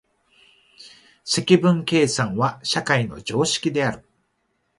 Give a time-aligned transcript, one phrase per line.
[1.23, 4.03] 積分計算は社会の常識である。